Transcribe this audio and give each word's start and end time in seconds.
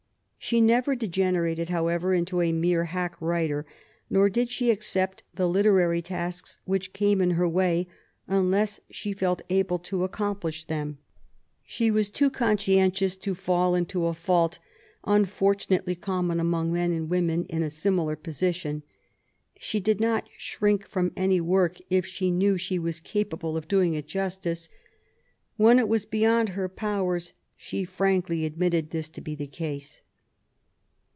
She 0.43 0.59
never 0.59 0.95
degenerated, 0.95 1.69
however, 1.69 2.13
into 2.15 2.41
a 2.41 2.51
mere 2.51 2.85
hack 2.85 3.15
writer, 3.21 3.63
nor 4.09 4.27
did 4.27 4.49
she 4.49 4.69
accept 4.71 5.21
the 5.35 5.47
literary 5.47 6.01
tasks 6.01 6.57
which 6.65 6.91
came 6.93 7.21
in 7.21 7.29
her 7.31 7.47
way, 7.47 7.87
unless 8.27 8.79
she 8.89 9.13
felt 9.13 9.43
able 9.51 9.77
to 9.79 10.03
accomplish 10.03 10.65
them. 10.65 10.97
She 11.63 11.89
was 11.91 12.09
too 12.09 12.29
conscientious 12.31 13.15
to 13.17 13.35
fall 13.35 13.75
into 13.75 14.07
a 14.07 14.13
fault 14.15 14.57
unfortunately 15.05 15.93
common 15.95 16.39
among 16.39 16.73
men 16.73 16.91
and 16.91 17.07
women 17.09 17.45
in 17.45 17.61
a 17.63 17.69
similar 17.69 18.15
position. 18.17 18.81
She 19.57 19.79
did 19.79 19.99
not 20.01 20.27
shrink 20.37 20.87
from 20.87 21.11
any 21.15 21.39
work 21.39 21.77
if 21.91 22.03
she 22.07 22.31
knew 22.31 22.57
she 22.57 22.79
was 22.79 22.99
capable 22.99 23.55
of 23.57 23.67
doing 23.69 23.93
it 23.93 24.07
justice. 24.07 24.69
When 25.57 25.77
it 25.79 25.87
was 25.87 26.03
beyond 26.07 26.49
her 26.49 26.67
powers, 26.67 27.31
she 27.55 27.85
frankly 27.85 28.43
admitted 28.43 28.89
this 28.89 29.07
to 29.09 29.21
be 29.21 29.33
the 29.35 29.47
case. 29.47 30.01